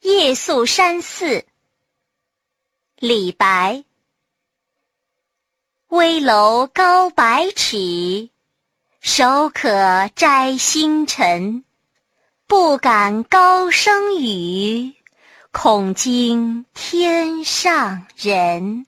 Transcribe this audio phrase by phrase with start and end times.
[0.00, 1.44] 夜宿山寺
[2.96, 3.84] 李白。
[5.88, 8.30] 危楼高百尺
[9.00, 11.64] 手可摘星辰。
[12.50, 14.92] 不敢高声语
[15.52, 18.86] 恐惊天上人。